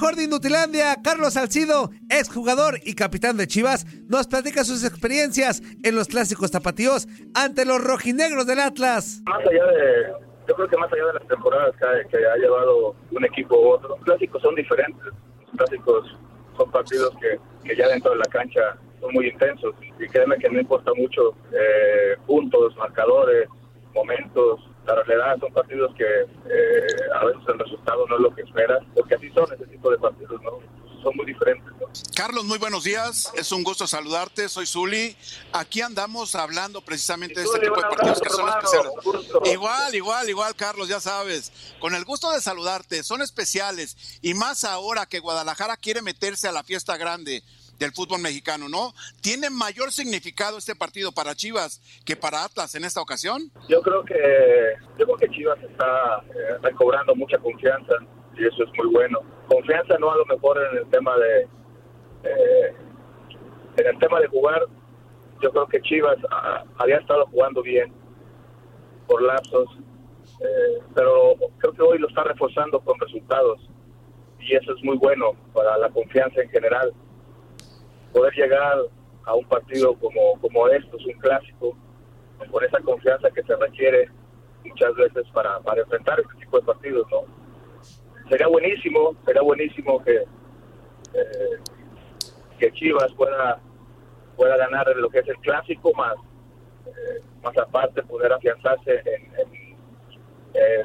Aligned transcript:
Mejor 0.00 0.16
de 0.16 0.82
Carlos 1.04 1.34
Salcido, 1.34 1.90
exjugador 2.08 2.78
y 2.86 2.94
capitán 2.94 3.36
de 3.36 3.46
Chivas, 3.46 3.84
nos 4.08 4.28
platica 4.28 4.64
sus 4.64 4.82
experiencias 4.82 5.60
en 5.82 5.94
los 5.94 6.08
clásicos 6.08 6.50
tapatíos 6.50 7.06
ante 7.34 7.66
los 7.66 7.84
rojinegros 7.84 8.46
del 8.46 8.60
Atlas. 8.60 9.20
Más 9.26 9.46
allá 9.46 9.66
de, 9.66 10.12
yo 10.48 10.54
creo 10.54 10.68
que 10.68 10.76
más 10.78 10.90
allá 10.90 11.04
de 11.04 11.12
las 11.12 11.28
temporadas 11.28 11.74
que, 11.76 12.16
ha 12.16 12.36
llevado 12.38 12.96
un 13.10 13.24
equipo 13.26 13.60
u 13.60 13.72
otro, 13.72 13.90
los 13.90 14.00
clásicos 14.00 14.40
son 14.40 14.54
diferentes. 14.54 15.04
Los 15.04 15.50
clásicos 15.58 16.16
son 16.56 16.70
partidos 16.70 17.12
que, 17.20 17.76
ya 17.76 17.86
dentro 17.88 18.12
de 18.12 18.20
la 18.20 18.30
cancha 18.30 18.78
son 19.02 19.12
muy 19.12 19.28
intensos 19.28 19.74
y 19.82 20.08
créeme 20.08 20.38
que 20.38 20.48
no 20.48 20.60
importa 20.60 20.92
mucho 20.96 21.34
eh, 21.52 22.16
puntos, 22.26 22.74
marcadores, 22.78 23.48
momentos, 23.94 24.60
la 24.86 24.94
realidad 25.02 25.38
son 25.40 25.52
partidos 25.52 25.94
que 25.94 26.04
eh, 26.04 26.86
a 27.14 27.24
veces 27.24 27.42
el 27.48 27.58
resultado 27.58 28.06
no 28.08 28.16
es 28.16 28.22
lo 28.22 28.34
que 28.34 28.42
esperas, 28.42 28.80
porque 28.94 29.14
así 29.14 29.30
son 29.30 29.46
tipo 29.90 29.92
de 29.92 29.98
partidos, 29.98 30.42
¿no? 30.42 30.80
Son 31.02 31.16
muy 31.16 31.24
diferentes. 31.24 31.72
Carlos, 32.14 32.44
muy 32.44 32.58
buenos 32.58 32.84
días. 32.84 33.32
Es 33.34 33.52
un 33.52 33.62
gusto 33.62 33.86
saludarte. 33.86 34.50
Soy 34.50 34.66
Zuli. 34.66 35.16
Aquí 35.52 35.80
andamos 35.80 36.34
hablando 36.34 36.82
precisamente 36.82 37.40
de 37.40 37.46
este 37.46 37.58
tipo 37.58 37.76
de 37.76 37.82
partidos 37.82 38.20
que 38.20 38.28
son 38.28 38.46
especiales. 38.48 38.92
Igual, 39.50 39.94
igual, 39.94 40.28
igual, 40.28 40.54
Carlos, 40.54 40.88
ya 40.88 41.00
sabes. 41.00 41.74
Con 41.78 41.94
el 41.94 42.04
gusto 42.04 42.30
de 42.32 42.42
saludarte. 42.42 43.02
Son 43.02 43.22
especiales. 43.22 44.18
Y 44.20 44.34
más 44.34 44.64
ahora 44.64 45.06
que 45.06 45.20
Guadalajara 45.20 45.78
quiere 45.78 46.02
meterse 46.02 46.48
a 46.48 46.52
la 46.52 46.62
fiesta 46.62 46.98
grande 46.98 47.42
del 47.78 47.92
fútbol 47.92 48.20
mexicano, 48.20 48.68
¿no? 48.68 48.92
¿Tiene 49.22 49.48
mayor 49.48 49.90
significado 49.90 50.58
este 50.58 50.76
partido 50.76 51.12
para 51.12 51.34
Chivas 51.34 51.80
que 52.04 52.14
para 52.14 52.44
Atlas 52.44 52.74
en 52.74 52.84
esta 52.84 53.00
ocasión? 53.00 53.50
Yo 53.70 53.80
creo 53.80 54.04
que 54.04 54.74
yo 54.98 55.06
creo 55.06 55.16
que 55.16 55.30
Chivas 55.30 55.58
está 55.62 56.22
eh, 56.28 56.58
recobrando 56.60 57.14
mucha 57.14 57.38
confianza 57.38 57.94
y 58.36 58.46
eso 58.46 58.64
es 58.64 58.70
muy 58.76 58.92
bueno. 58.92 59.20
Confianza 59.48 59.96
no 59.98 60.10
a 60.10 60.16
lo 60.16 60.26
mejor 60.26 60.58
en 60.70 60.78
el 60.78 60.86
tema 60.90 61.16
de 61.16 61.48
eh, 62.24 62.74
en 63.76 63.86
el 63.86 63.98
tema 63.98 64.20
de 64.20 64.28
jugar. 64.28 64.62
Yo 65.42 65.50
creo 65.50 65.66
que 65.66 65.80
Chivas 65.82 66.18
había 66.76 66.98
estado 66.98 67.26
jugando 67.26 67.62
bien 67.62 67.92
por 69.06 69.22
lapsos, 69.22 69.68
eh, 70.40 70.82
pero 70.94 71.34
creo 71.58 71.72
que 71.72 71.82
hoy 71.82 71.98
lo 71.98 72.08
está 72.08 72.24
reforzando 72.24 72.78
con 72.80 72.98
resultados 73.00 73.58
y 74.38 74.54
eso 74.54 74.74
es 74.74 74.84
muy 74.84 74.96
bueno 74.98 75.32
para 75.52 75.78
la 75.78 75.88
confianza 75.90 76.42
en 76.42 76.50
general 76.50 76.92
poder 78.12 78.34
llegar 78.34 78.78
a 79.24 79.34
un 79.34 79.44
partido 79.46 79.94
como, 79.94 80.38
como 80.40 80.68
estos, 80.68 81.04
un 81.06 81.12
clásico, 81.20 81.76
con 82.50 82.64
esa 82.64 82.80
confianza 82.80 83.30
que 83.30 83.42
se 83.42 83.56
requiere 83.56 84.08
muchas 84.64 84.94
veces 84.94 85.24
para, 85.32 85.60
para 85.60 85.82
enfrentar 85.82 86.20
este 86.20 86.34
tipo 86.44 86.58
de 86.58 86.66
partidos, 86.66 87.06
¿no? 87.10 87.39
Sería 88.30 88.46
buenísimo, 88.46 89.16
sería 89.26 89.42
buenísimo 89.42 90.02
que, 90.04 90.14
eh, 90.14 91.58
que 92.60 92.72
Chivas 92.72 93.12
pueda, 93.14 93.60
pueda 94.36 94.56
ganar 94.56 94.86
lo 94.96 95.10
que 95.10 95.18
es 95.18 95.28
el 95.28 95.36
clásico, 95.38 95.92
más, 95.94 96.14
eh, 96.86 97.20
más 97.42 97.58
aparte 97.58 98.04
poder 98.04 98.32
afianzarse 98.32 99.02
en, 99.04 99.30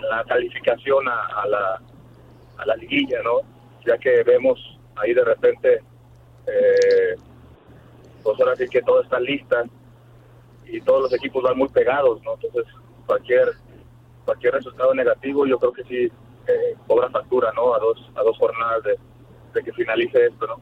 la 0.09 0.23
calificación 0.23 1.07
a, 1.07 1.47
la, 1.47 1.81
a 2.57 2.65
la 2.65 2.75
liguilla, 2.75 3.21
¿no? 3.23 3.41
Ya 3.85 3.97
que 3.97 4.23
vemos 4.23 4.59
ahí 4.95 5.13
de 5.13 5.23
repente 5.23 5.81
eh, 6.47 7.15
pues 8.23 8.39
ahora 8.39 8.55
sí 8.55 8.67
que 8.67 8.81
todo 8.81 9.01
está 9.01 9.19
lista 9.19 9.63
y 10.65 10.79
todos 10.81 11.03
los 11.03 11.13
equipos 11.13 11.43
van 11.43 11.57
muy 11.57 11.67
pegados, 11.69 12.21
¿no? 12.23 12.35
Entonces, 12.35 12.65
cualquier 13.05 13.49
cualquier 14.23 14.53
resultado 14.53 14.93
negativo 14.93 15.45
yo 15.45 15.59
creo 15.59 15.73
que 15.73 15.83
sí 15.83 16.11
eh, 16.47 16.75
cobra 16.87 17.09
factura, 17.09 17.51
¿no? 17.53 17.73
A 17.73 17.79
dos, 17.79 17.97
a 18.15 18.21
dos 18.21 18.37
jornadas 18.37 18.83
de, 18.83 18.99
de 19.53 19.63
que 19.63 19.73
finalice 19.73 20.25
esto, 20.25 20.47
¿no? 20.47 20.59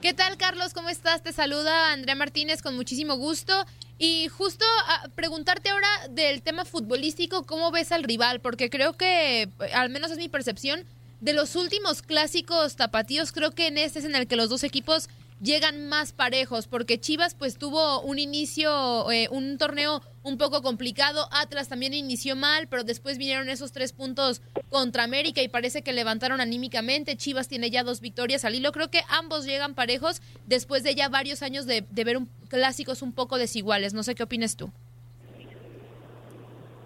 ¿Qué 0.00 0.14
tal, 0.14 0.38
Carlos? 0.38 0.72
¿Cómo 0.72 0.88
estás? 0.88 1.22
Te 1.22 1.32
saluda 1.32 1.92
Andrea 1.92 2.14
Martínez 2.14 2.62
con 2.62 2.74
muchísimo 2.74 3.16
gusto. 3.16 3.52
Y 3.98 4.28
justo 4.28 4.64
a 4.88 5.08
preguntarte 5.14 5.68
ahora 5.68 5.88
del 6.08 6.40
tema 6.40 6.64
futbolístico, 6.64 7.44
¿cómo 7.44 7.70
ves 7.70 7.92
al 7.92 8.02
rival? 8.02 8.40
Porque 8.40 8.70
creo 8.70 8.94
que, 8.94 9.50
al 9.74 9.90
menos 9.90 10.10
es 10.10 10.16
mi 10.16 10.30
percepción, 10.30 10.86
de 11.20 11.34
los 11.34 11.54
últimos 11.54 12.00
clásicos 12.00 12.76
tapatíos, 12.76 13.30
creo 13.30 13.50
que 13.50 13.66
en 13.66 13.76
este 13.76 13.98
es 13.98 14.06
en 14.06 14.14
el 14.14 14.26
que 14.26 14.36
los 14.36 14.48
dos 14.48 14.64
equipos 14.64 15.10
llegan 15.42 15.86
más 15.88 16.12
parejos, 16.12 16.66
porque 16.66 16.98
Chivas 16.98 17.34
pues 17.34 17.58
tuvo 17.58 18.00
un 18.00 18.18
inicio, 18.18 19.10
eh, 19.10 19.28
un 19.30 19.58
torneo 19.58 20.00
un 20.22 20.36
poco 20.36 20.62
complicado, 20.62 21.28
Atlas 21.32 21.68
también 21.68 21.94
inició 21.94 22.36
mal, 22.36 22.68
pero 22.68 22.84
después 22.84 23.16
vinieron 23.16 23.48
esos 23.48 23.72
tres 23.72 23.92
puntos 23.92 24.42
contra 24.68 25.04
América 25.04 25.42
y 25.42 25.48
parece 25.48 25.82
que 25.82 25.92
levantaron 25.92 26.40
anímicamente, 26.40 27.16
Chivas 27.16 27.48
tiene 27.48 27.70
ya 27.70 27.84
dos 27.84 28.00
victorias 28.00 28.44
al 28.44 28.54
hilo, 28.54 28.72
creo 28.72 28.90
que 28.90 29.00
ambos 29.08 29.46
llegan 29.46 29.74
parejos 29.74 30.20
después 30.46 30.82
de 30.82 30.94
ya 30.94 31.08
varios 31.08 31.42
años 31.42 31.66
de, 31.66 31.84
ver 31.90 32.18
un, 32.18 32.28
clásicos 32.48 33.02
un 33.02 33.14
poco 33.14 33.38
desiguales, 33.38 33.94
no 33.94 34.02
sé 34.02 34.14
qué 34.14 34.22
opinas 34.22 34.56
tú. 34.56 34.70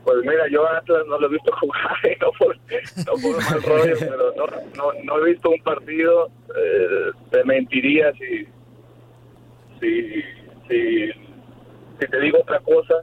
Pues 0.05 0.19
mira, 0.21 0.47
yo 0.51 0.69
Atlas 0.69 1.03
no 1.09 1.19
lo 1.19 1.27
he 1.27 1.31
visto 1.31 1.51
jugar, 1.61 1.97
no 2.21 2.31
por, 2.39 2.57
no 2.57 3.39
mal 3.39 3.63
rollo, 3.63 3.97
pero 3.99 4.35
no, 4.37 4.47
no, 4.77 4.93
no, 5.03 5.19
he 5.27 5.31
visto 5.31 5.51
un 5.51 5.63
partido, 5.63 6.29
eh, 6.55 7.11
te 7.31 7.43
mentiría 7.45 8.13
si, 8.13 8.47
si, 9.81 10.23
si, 10.69 11.13
si, 11.99 12.07
te 12.07 12.21
digo 12.21 12.39
otra 12.41 12.61
cosa. 12.61 13.03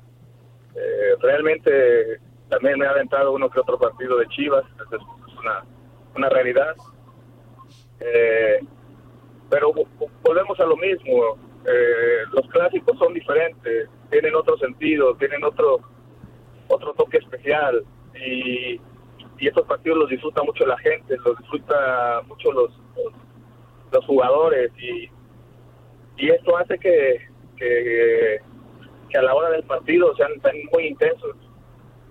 Eh, 0.75 1.15
realmente 1.21 2.19
también 2.49 2.79
me 2.79 2.85
ha 2.85 2.91
aventado 2.91 3.31
uno 3.33 3.49
que 3.49 3.59
otro 3.59 3.77
partido 3.77 4.17
de 4.17 4.27
Chivas, 4.27 4.65
es 4.91 5.37
una, 5.39 5.63
una 6.15 6.29
realidad. 6.29 6.75
Eh, 7.99 8.59
pero 9.49 9.73
volvemos 10.23 10.59
a 10.59 10.65
lo 10.65 10.77
mismo, 10.77 11.37
eh, 11.65 12.23
los 12.31 12.47
clásicos 12.47 12.97
son 12.97 13.13
diferentes, 13.13 13.89
tienen 14.09 14.35
otro 14.35 14.57
sentido, 14.57 15.15
tienen 15.15 15.43
otro 15.43 15.81
otro 16.67 16.93
toque 16.93 17.17
especial 17.17 17.83
y, 18.15 18.79
y 19.37 19.47
estos 19.47 19.65
partidos 19.67 19.99
los 19.99 20.09
disfruta 20.09 20.41
mucho 20.43 20.65
la 20.65 20.77
gente, 20.77 21.17
los 21.17 21.37
disfruta 21.37 22.21
mucho 22.27 22.51
los, 22.51 22.71
los, 23.91 24.05
jugadores 24.05 24.71
y, 24.77 25.09
y 26.17 26.29
esto 26.29 26.57
hace 26.57 26.77
que, 26.77 27.27
que, 27.57 28.39
a 29.17 29.21
la 29.21 29.33
hora 29.33 29.49
del 29.49 29.63
partido 29.63 30.15
sean, 30.15 30.31
muy 30.71 30.87
intensos. 30.87 31.35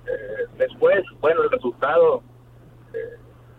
Eh, 0.06 0.47
después, 0.59 1.03
bueno, 1.21 1.43
el 1.43 1.50
resultado 1.50 2.22
eh, 2.94 3.16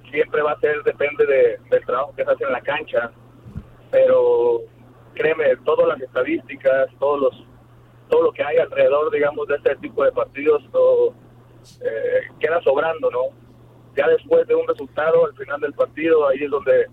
siempre 0.09 0.41
va 0.41 0.53
a 0.53 0.59
ser, 0.59 0.81
depende 0.83 1.25
de, 1.25 1.59
del 1.69 1.85
trabajo 1.85 2.13
que 2.15 2.23
se 2.23 2.31
hace 2.31 2.43
en 2.43 2.51
la 2.51 2.61
cancha, 2.61 3.11
pero 3.89 4.61
créeme, 5.13 5.55
todas 5.63 5.87
las 5.87 6.01
estadísticas, 6.01 6.89
todos 6.99 7.21
los 7.21 7.45
todo 8.09 8.23
lo 8.23 8.31
que 8.33 8.43
hay 8.43 8.57
alrededor, 8.57 9.09
digamos, 9.09 9.47
de 9.47 9.55
este 9.55 9.73
tipo 9.77 10.03
de 10.03 10.11
partidos 10.11 10.61
eh, 11.81 12.21
queda 12.41 12.61
sobrando, 12.61 13.09
¿no? 13.09 13.27
Ya 13.95 14.05
después 14.09 14.45
de 14.47 14.55
un 14.55 14.67
resultado, 14.67 15.27
al 15.27 15.33
final 15.37 15.61
del 15.61 15.73
partido, 15.73 16.27
ahí 16.27 16.43
es 16.43 16.51
donde 16.51 16.87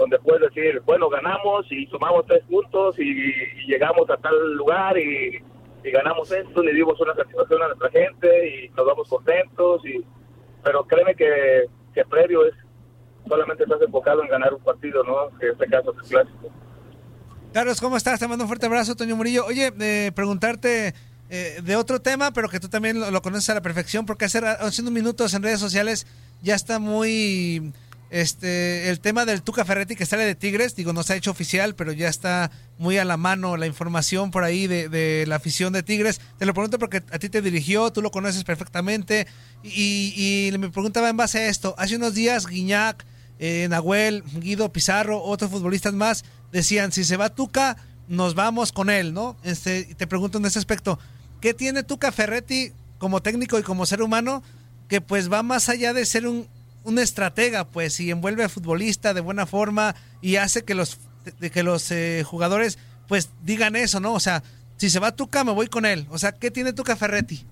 donde 0.00 0.18
puedes 0.20 0.40
decir, 0.40 0.80
bueno, 0.86 1.10
ganamos 1.10 1.70
y 1.70 1.86
sumamos 1.86 2.24
tres 2.26 2.42
puntos 2.48 2.98
y, 2.98 3.34
llegamos 3.66 4.08
a 4.08 4.16
tal 4.16 4.54
lugar 4.54 4.96
y, 4.98 5.42
ganamos 5.82 6.30
esto, 6.30 6.62
le 6.62 6.74
dimos 6.74 7.00
una 7.00 7.14
satisfacción 7.14 7.62
a 7.62 7.68
nuestra 7.68 7.90
gente 7.90 8.48
y 8.48 8.68
nos 8.70 8.86
vamos 8.86 9.08
contentos, 9.08 9.82
y 9.86 10.04
pero 10.62 10.84
créeme 10.84 11.14
que, 11.14 11.64
que 11.94 12.04
previo 12.04 12.44
es 12.46 12.54
solamente 13.26 13.62
estás 13.62 13.80
enfocado 13.80 14.22
en 14.22 14.28
ganar 14.28 14.52
un 14.52 14.62
partido, 14.62 15.02
¿no? 15.04 15.36
Que 15.38 15.46
en 15.46 15.52
este 15.52 15.66
caso 15.66 15.92
es 15.92 15.98
el 16.04 16.08
clásico. 16.08 16.50
Carlos, 17.52 17.80
¿cómo 17.80 17.96
estás? 17.96 18.20
Te 18.20 18.28
mando 18.28 18.44
un 18.44 18.48
fuerte 18.48 18.66
abrazo, 18.66 18.94
Toño 18.94 19.16
Murillo. 19.16 19.44
Oye, 19.46 19.72
eh, 19.80 20.12
preguntarte 20.14 20.94
eh, 21.30 21.60
de 21.62 21.76
otro 21.76 22.00
tema, 22.00 22.32
pero 22.32 22.48
que 22.48 22.60
tú 22.60 22.68
también 22.68 23.00
lo, 23.00 23.22
conoces 23.22 23.48
a 23.50 23.54
la 23.54 23.60
perfección, 23.60 24.06
porque 24.06 24.26
hace, 24.26 24.38
hace 24.38 24.82
minutos 24.82 25.34
en 25.34 25.42
redes 25.42 25.60
sociales 25.60 26.06
ya 26.42 26.54
está 26.54 26.78
muy 26.78 27.72
este, 28.10 28.90
el 28.90 28.98
tema 28.98 29.24
del 29.24 29.42
Tuca 29.42 29.64
Ferretti 29.64 29.94
que 29.94 30.04
sale 30.04 30.24
de 30.24 30.34
Tigres, 30.34 30.74
digo, 30.74 30.92
no 30.92 31.04
se 31.04 31.12
ha 31.12 31.16
hecho 31.16 31.30
oficial, 31.30 31.76
pero 31.76 31.92
ya 31.92 32.08
está 32.08 32.50
muy 32.76 32.98
a 32.98 33.04
la 33.04 33.16
mano 33.16 33.56
la 33.56 33.68
información 33.68 34.32
por 34.32 34.42
ahí 34.42 34.66
de, 34.66 35.24
la 35.28 35.36
afición 35.36 35.72
de 35.72 35.84
Tigres. 35.84 36.20
Te 36.36 36.44
lo 36.44 36.52
pregunto 36.52 36.80
porque 36.80 37.02
a 37.12 37.18
ti 37.20 37.28
te 37.28 37.40
dirigió, 37.40 37.92
tú 37.92 38.02
lo 38.02 38.10
conoces 38.10 38.42
perfectamente. 38.42 39.28
Y, 39.62 40.50
me 40.58 40.70
preguntaba 40.70 41.08
en 41.08 41.16
base 41.16 41.38
a 41.38 41.46
esto, 41.46 41.74
hace 41.78 41.96
unos 41.96 42.14
días 42.14 42.46
Guiñac, 42.46 43.06
eh, 43.38 43.68
Nahuel, 43.70 44.24
Guido 44.34 44.72
Pizarro, 44.72 45.22
otros 45.22 45.50
futbolistas 45.50 45.94
más, 45.94 46.24
decían, 46.50 46.90
si 46.90 47.04
se 47.04 47.16
va 47.16 47.28
Tuca, 47.28 47.76
nos 48.08 48.34
vamos 48.34 48.72
con 48.72 48.90
él, 48.90 49.14
¿no? 49.14 49.36
Este, 49.44 49.84
te 49.94 50.06
pregunto 50.08 50.38
en 50.38 50.46
ese 50.46 50.58
aspecto, 50.58 50.98
¿qué 51.40 51.54
tiene 51.54 51.84
Tuca 51.84 52.10
Ferretti 52.10 52.72
como 52.98 53.22
técnico 53.22 53.58
y 53.58 53.62
como 53.62 53.86
ser 53.86 54.02
humano 54.02 54.42
que 54.88 55.00
pues 55.00 55.32
va 55.32 55.44
más 55.44 55.68
allá 55.68 55.94
de 55.94 56.04
ser 56.04 56.26
un, 56.26 56.48
un 56.84 56.98
estratega, 56.98 57.64
pues, 57.64 58.00
y 58.00 58.10
envuelve 58.10 58.44
a 58.44 58.48
futbolista 58.48 59.14
de 59.14 59.20
buena 59.20 59.46
forma 59.46 59.94
y 60.20 60.36
hace 60.36 60.64
que 60.64 60.74
los, 60.74 60.98
de 61.38 61.50
que 61.50 61.62
los 61.62 61.90
eh, 61.90 62.22
jugadores, 62.24 62.78
pues, 63.08 63.30
digan 63.42 63.76
eso, 63.76 64.00
¿no? 64.00 64.14
O 64.14 64.20
sea, 64.20 64.42
si 64.76 64.88
se 64.88 65.00
va 65.00 65.14
Tuca, 65.14 65.44
me 65.44 65.52
voy 65.52 65.66
con 65.66 65.84
él. 65.84 66.06
O 66.10 66.18
sea, 66.18 66.32
¿qué 66.32 66.50
tiene 66.50 66.72
Tuca 66.72 66.96
Ferretti? 66.96 67.44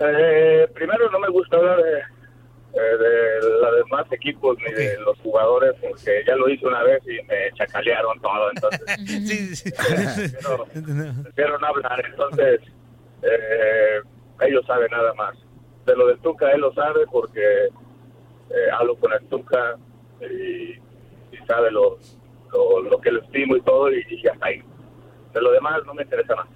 Eh, 0.00 0.68
primero, 0.74 1.10
no 1.10 1.18
me 1.18 1.28
gusta 1.28 1.56
hablar 1.56 1.78
de, 1.78 1.98
eh, 1.98 2.96
de 2.98 3.48
los 3.60 3.76
demás 3.76 4.06
equipos 4.10 4.56
ni 4.58 4.72
de 4.72 4.98
los 5.00 5.16
jugadores, 5.18 5.74
porque 5.80 6.24
ya 6.26 6.34
lo 6.36 6.48
hice 6.48 6.66
una 6.66 6.82
vez 6.82 7.02
y 7.06 7.24
me 7.26 7.52
chacalearon 7.54 8.20
todo, 8.20 8.50
entonces. 8.52 8.82
sí, 9.06 9.56
sí. 9.56 9.70
prefiero, 11.22 11.58
no 11.58 11.66
hablar, 11.66 12.04
entonces, 12.08 12.60
ellos 14.40 14.66
saben 14.66 14.90
nada 14.90 15.14
más 15.14 15.36
de 15.86 15.96
lo 15.96 16.06
de 16.06 16.16
Tuca 16.18 16.50
él 16.52 16.60
lo 16.60 16.72
sabe 16.74 17.06
porque 17.10 17.66
eh, 18.50 18.70
hablo 18.78 18.96
con 18.96 19.12
el 19.12 19.20
Tuca 19.28 19.76
y, 20.20 20.80
sabe 21.46 21.72
lo, 21.72 21.98
lo, 22.52 23.00
que 23.00 23.10
lo 23.10 23.22
estimo 23.22 23.56
y 23.56 23.62
todo 23.62 23.90
y, 23.90 24.04
ya 24.22 24.32
está 24.32 24.46
ahí. 24.46 24.62
De 25.34 25.40
lo 25.40 25.50
demás 25.50 25.80
no 25.84 25.94
me 25.94 26.02
interesa 26.02 26.36
más. 26.36 26.46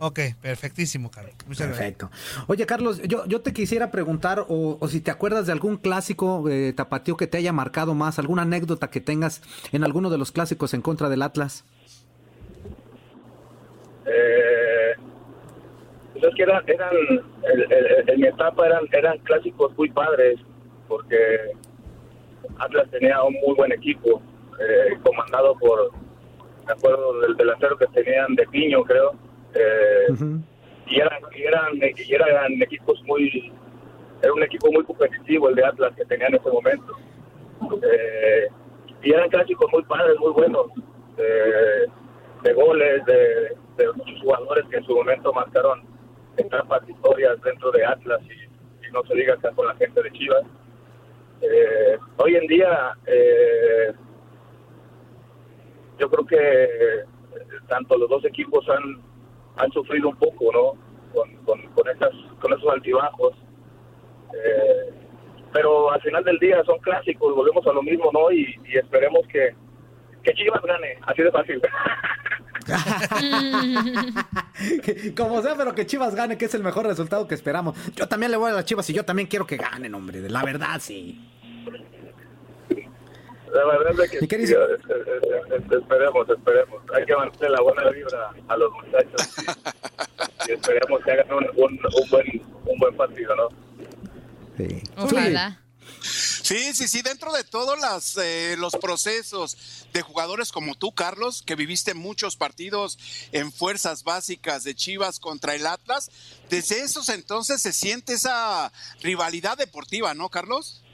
Ok, 0.00 0.20
perfectísimo, 0.42 1.10
Carlos. 1.10 1.34
Muchas 1.46 1.68
Perfecto. 1.68 2.10
Oye, 2.46 2.66
Carlos, 2.66 3.00
yo, 3.02 3.24
yo 3.26 3.40
te 3.40 3.52
quisiera 3.52 3.90
preguntar, 3.90 4.44
o, 4.48 4.78
si 4.88 5.00
te 5.00 5.10
acuerdas 5.10 5.46
de 5.46 5.52
algún 5.52 5.76
clásico 5.78 6.48
eh, 6.50 6.72
tapatío 6.74 7.16
que 7.16 7.26
te 7.26 7.38
haya 7.38 7.52
marcado 7.52 7.94
más, 7.94 8.18
alguna 8.18 8.42
anécdota 8.42 8.90
que 8.90 9.00
tengas 9.00 9.40
en 9.72 9.82
alguno 9.84 10.10
de 10.10 10.18
los 10.18 10.32
clásicos 10.32 10.74
en 10.74 10.82
contra 10.82 11.08
del 11.08 11.22
Atlas. 11.22 11.64
Eh, 14.06 14.73
pues 16.14 16.24
es 16.24 16.34
que 16.36 16.42
eran, 16.44 16.62
eran 16.68 16.92
en 18.06 18.20
mi 18.20 18.26
etapa 18.28 18.66
eran, 18.66 18.84
eran 18.92 19.18
clásicos 19.18 19.76
muy 19.76 19.90
padres, 19.90 20.38
porque 20.86 21.52
Atlas 22.58 22.88
tenía 22.90 23.20
un 23.24 23.34
muy 23.34 23.54
buen 23.56 23.72
equipo, 23.72 24.22
eh, 24.60 24.96
comandado 25.02 25.56
por, 25.58 25.90
me 26.66 26.72
acuerdo 26.72 27.20
del 27.20 27.36
delantero 27.36 27.76
que 27.76 27.86
tenían 27.88 28.36
de 28.36 28.46
Piño, 28.46 28.84
creo, 28.84 29.14
eh, 29.54 30.06
y, 30.86 31.00
eran, 31.00 31.20
y, 31.34 31.42
eran, 31.42 31.68
y 31.82 32.14
eran 32.14 32.62
equipos 32.62 33.02
muy, 33.06 33.52
era 34.22 34.32
un 34.32 34.42
equipo 34.44 34.70
muy 34.70 34.84
competitivo 34.84 35.48
el 35.48 35.56
de 35.56 35.64
Atlas 35.64 35.94
que 35.96 36.04
tenía 36.04 36.28
en 36.28 36.36
ese 36.36 36.48
momento. 36.48 36.92
Eh, 37.82 38.48
y 39.02 39.12
eran 39.12 39.28
clásicos 39.30 39.66
muy 39.72 39.82
padres, 39.84 40.16
muy 40.20 40.32
buenos, 40.32 40.66
de 41.16 42.52
goles, 42.52 43.04
de, 43.06 43.56
de 43.76 43.92
muchos 43.94 44.20
jugadores 44.20 44.64
que 44.68 44.76
en 44.76 44.84
su 44.84 44.94
momento 44.94 45.32
marcaron 45.32 45.93
etapas 46.36 46.88
historias 46.88 47.40
dentro 47.42 47.70
de 47.72 47.84
Atlas 47.84 48.20
y, 48.22 48.44
no 48.92 49.02
se 49.06 49.14
diga 49.16 49.34
acá 49.34 49.50
con 49.50 49.66
la 49.66 49.74
gente 49.74 50.00
de 50.00 50.12
Chivas. 50.12 50.44
Eh, 51.40 51.98
hoy 52.18 52.36
en 52.36 52.46
día, 52.46 52.96
eh, 53.06 53.92
yo 55.98 56.08
creo 56.08 56.24
que 56.24 56.36
eh, 56.36 57.04
tanto 57.66 57.98
los 57.98 58.08
dos 58.08 58.24
equipos 58.24 58.64
han, 58.68 59.02
han 59.56 59.72
sufrido 59.72 60.10
un 60.10 60.16
poco, 60.16 60.52
¿no? 60.52 60.74
Con, 61.12 61.58
con, 61.74 61.88
esas, 61.88 62.12
con 62.40 62.52
esos 62.52 62.72
altibajos. 62.72 63.34
pero 65.52 65.90
al 65.90 66.00
final 66.00 66.22
del 66.22 66.38
día 66.38 66.62
son 66.62 66.78
clásicos, 66.78 67.34
volvemos 67.34 67.66
a 67.66 67.72
lo 67.72 67.82
mismo, 67.82 68.10
¿no? 68.12 68.30
Y, 68.30 68.56
y 68.64 68.78
esperemos 68.78 69.26
que, 69.26 69.56
que 70.22 70.34
Chivas 70.34 70.62
gane, 70.62 70.98
así 71.02 71.20
de 71.20 71.32
fácil. 71.32 71.60
Como 75.16 75.42
sea, 75.42 75.56
pero 75.56 75.74
que 75.74 75.86
Chivas 75.86 76.14
gane, 76.14 76.38
que 76.38 76.46
es 76.46 76.54
el 76.54 76.62
mejor 76.62 76.86
resultado 76.86 77.26
que 77.26 77.34
esperamos. 77.34 77.76
Yo 77.94 78.08
también 78.08 78.30
le 78.30 78.36
voy 78.36 78.50
a 78.50 78.54
las 78.54 78.64
Chivas 78.64 78.88
y 78.90 78.92
yo 78.92 79.04
también 79.04 79.28
quiero 79.28 79.46
que 79.46 79.56
ganen, 79.56 79.94
hombre. 79.94 80.28
La 80.28 80.42
verdad, 80.42 80.80
sí. 80.80 81.20
La 83.52 83.64
verdad 83.66 84.04
es 84.04 84.10
que 84.10 84.46
sí, 84.46 84.54
esperemos, 85.70 86.28
esperemos. 86.28 86.82
Hay 86.92 87.06
que 87.06 87.16
mantener 87.16 87.52
la 87.52 87.60
buena 87.60 87.88
vibra 87.90 88.32
a 88.48 88.56
los 88.56 88.72
muchachos 88.72 89.36
y, 90.48 90.52
esperemos 90.52 91.00
que 91.04 91.12
hagan 91.12 91.32
un, 91.32 91.44
un, 91.56 91.80
buen, 92.10 92.42
un 92.66 92.78
buen 92.78 92.96
partido, 92.96 93.36
¿no? 93.36 93.48
Sí. 94.56 94.82
Ojalá. 94.96 95.63
Sí, 96.44 96.74
sí, 96.74 96.88
sí, 96.88 97.00
dentro 97.00 97.32
de 97.32 97.42
todos 97.42 97.80
las, 97.80 98.18
eh, 98.18 98.56
los 98.58 98.76
procesos 98.76 99.88
de 99.94 100.02
jugadores 100.02 100.52
como 100.52 100.74
tú, 100.74 100.92
Carlos, 100.92 101.42
que 101.42 101.54
viviste 101.54 101.94
muchos 101.94 102.36
partidos 102.36 102.98
en 103.32 103.50
fuerzas 103.50 104.04
básicas 104.04 104.62
de 104.62 104.74
Chivas 104.74 105.20
contra 105.20 105.54
el 105.54 105.66
Atlas, 105.66 106.10
desde 106.50 106.80
esos 106.80 107.08
entonces 107.08 107.62
se 107.62 107.72
siente 107.72 108.12
esa 108.12 108.70
rivalidad 109.00 109.56
deportiva, 109.56 110.12
¿no, 110.12 110.28
Carlos? 110.28 110.84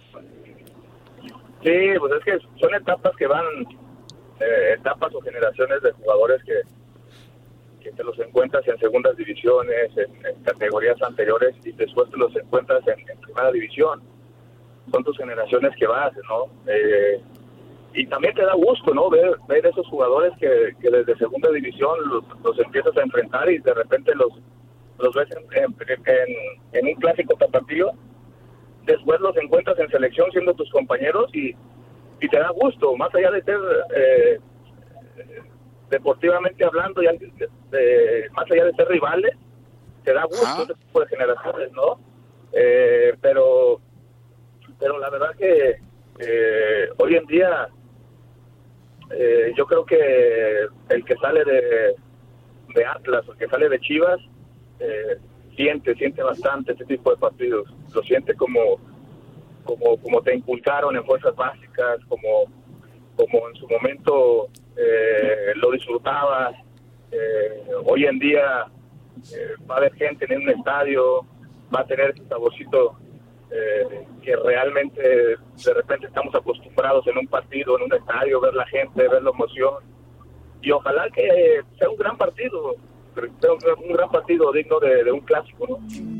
Sí, 1.65 1.99
pues 1.99 2.13
es 2.13 2.25
que 2.25 2.39
son 2.61 2.73
etapas 2.73 3.17
que 3.17 3.27
van, 3.27 3.45
eh, 4.39 4.75
etapas 4.79 5.13
o 5.13 5.21
generaciones 5.21 5.83
de 5.83 5.91
jugadores 5.91 6.41
que, 6.45 6.61
que 7.83 7.91
te 7.91 8.05
los 8.05 8.17
encuentras 8.21 8.65
en 8.69 8.79
segundas 8.79 9.17
divisiones, 9.17 9.91
en, 9.97 10.45
categorías 10.45 11.03
anteriores 11.03 11.57
y 11.65 11.73
después 11.73 12.09
te 12.09 12.19
los 12.19 12.37
encuentras 12.37 12.87
en 12.87 13.19
primera 13.19 13.51
división 13.51 14.10
son 14.91 15.05
tus 15.05 15.17
generaciones 15.17 15.75
que 15.77 15.87
vas, 15.87 16.13
¿no? 16.29 16.47
Eh, 16.67 17.21
y 17.95 18.07
también 18.07 18.35
te 18.35 18.43
da 18.43 18.55
gusto, 18.55 18.95
¿no? 18.95 19.11
Ver, 19.11 19.37
ver 19.49 19.67
esos 19.67 19.87
jugadores 19.89 20.33
que, 20.39 20.75
que 20.81 20.91
desde 20.91 21.17
segunda 21.17 21.51
división 21.51 21.99
los, 22.43 22.59
empiezas 22.59 22.97
a 22.97 23.03
enfrentar 23.03 23.51
y 23.51 23.59
de 23.59 23.75
repente 23.75 24.15
los, 24.15 24.31
los 24.99 25.15
ves 25.15 25.29
en, 25.31 25.77
en, 26.73 26.87
un 26.87 26.95
clásico 26.95 27.35
tapatío, 27.35 27.91
después 28.85 29.21
los 29.21 29.37
encuentras 29.37 29.79
en 29.79 29.91
selección 29.91 30.31
siendo 30.31 30.55
tus 30.55 30.71
compañeros 30.71 31.35
y, 31.35 31.55
y 32.21 32.29
te 32.29 32.39
da 32.39 32.51
gusto, 32.51 32.97
más 32.97 33.13
allá 33.15 33.31
de 33.33 33.43
ser 33.43 33.59
eh, 33.97 34.39
deportivamente 35.91 36.65
hablando, 36.65 37.03
ya, 37.03 37.13
más 38.33 38.51
allá 38.51 38.65
de 38.67 38.75
ser 38.75 38.89
rivales, 38.89 39.35
te 40.05 40.13
da 40.13 40.25
gusto 40.25 40.63
ese 40.63 40.75
tipo 40.75 41.01
de 41.01 41.07
generaciones, 41.09 41.73
¿no? 41.73 41.99
Eh, 42.53 43.15
pero 43.21 43.81
pero 44.81 44.99
la 44.99 45.11
verdad 45.11 45.37
que 45.37 45.79
eh, 46.19 46.89
hoy 46.97 47.15
en 47.15 47.27
día 47.27 47.69
eh, 49.11 49.53
yo 49.57 49.67
creo 49.67 49.85
que 49.85 50.67
el 50.89 51.05
que 51.05 51.15
sale 51.17 51.45
de, 51.45 51.95
de 52.75 52.85
Atlas, 52.85 53.25
el 53.29 53.37
que 53.37 53.49
sale 53.49 53.69
de 53.69 53.79
Chivas, 53.81 54.21
eh, 54.81 55.19
siente, 55.55 55.95
siente 55.95 56.23
bastante 56.23 56.73
este 56.73 56.87
tipo 56.87 57.11
de 57.11 57.19
partidos, 57.19 57.69
lo 57.95 58.03
siente 58.03 58.35
como, 58.35 58.81
como, 59.65 59.99
como 59.99 60.23
te 60.23 60.35
inculcaron 60.35 60.97
en 60.97 61.05
fuerzas 61.05 61.37
básicas, 61.37 61.99
como, 62.09 62.45
como 63.17 63.49
en 63.49 63.57
su 63.57 63.69
momento 63.69 64.49
lo 65.57 65.73
disfrutabas. 65.73 66.55
hoy 67.85 68.07
en 68.07 68.19
día 68.19 68.65
va 69.69 69.75
a 69.75 69.79
haber 69.79 69.93
gente 69.95 70.25
en 70.33 70.41
un 70.43 70.49
estadio, 70.49 71.27
va 71.75 71.81
a 71.81 71.87
tener 71.87 72.11
ese 72.11 72.27
saborcito 72.29 72.97
eh, 73.51 74.07
que 74.23 74.37
realmente 74.37 75.03
de 75.03 75.75
repente 75.75 76.07
estamos 76.07 76.35
acostumbrados 76.35 77.07
en 77.07 77.19
un 77.19 77.27
partido, 77.27 77.77
en 77.79 77.85
un 77.85 77.95
estadio, 77.95 78.41
ver 78.41 78.55
la 78.55 78.67
gente, 78.67 79.09
ver 79.09 79.23
la 79.23 79.31
emoción. 79.31 79.75
Y 80.63 80.71
ojalá 80.71 81.09
que 81.11 81.63
sea 81.79 81.89
un 81.89 81.97
gran 81.97 82.17
partido, 82.17 82.77
un 83.17 83.93
gran 83.93 84.11
partido 84.11 84.53
digno 84.53 84.79
de, 84.79 85.05
de 85.05 85.13
un 85.13 85.21
clásico. 85.21 85.67
¿no? 85.67 86.20